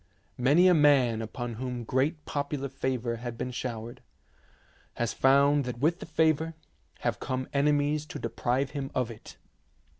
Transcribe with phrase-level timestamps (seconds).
[0.39, 4.01] Many a man upon whom great popular favour has been showered,
[4.95, 6.55] has found that with the favour
[7.01, 9.37] have come enemies to deprive him of it.